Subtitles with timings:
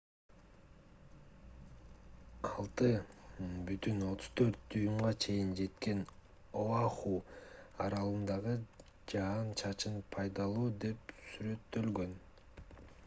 [2.47, 6.01] 6,34 дюймга чейин жеткен
[6.63, 7.13] оаху
[7.85, 8.55] аралындагы
[9.13, 12.17] жаан-чачын пайдалуу деп сүрөттөлгөн